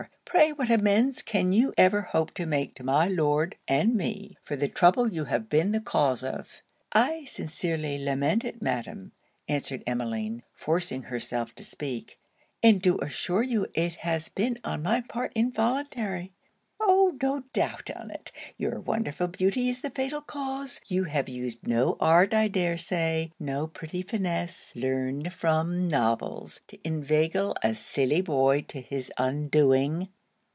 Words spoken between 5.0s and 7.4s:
you have been the cause of?' 'I